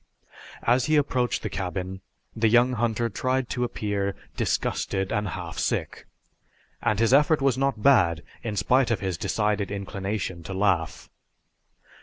As 0.63 0.85
he 0.85 0.95
approached 0.95 1.43
the 1.43 1.49
cabin 1.51 2.01
the 2.35 2.47
young 2.49 2.73
hunter 2.73 3.07
tried 3.07 3.49
to 3.49 3.63
appear 3.63 4.15
disgusted 4.35 5.11
and 5.11 5.27
half 5.27 5.59
sick, 5.59 6.07
and 6.81 6.99
his 6.99 7.13
effort 7.13 7.39
was 7.39 7.55
not 7.55 7.83
bad 7.83 8.23
in 8.41 8.55
spite 8.55 8.89
of 8.89 9.01
his 9.01 9.15
decided 9.15 9.69
inclination 9.69 10.41
to 10.41 10.55
laugh. 10.55 11.07